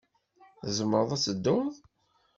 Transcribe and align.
Tzemreḍ 0.61 1.09
ad 1.15 1.21
tedduḍ? 1.25 1.73